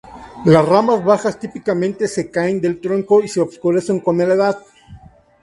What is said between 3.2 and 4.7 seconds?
y se oscurece con la edad.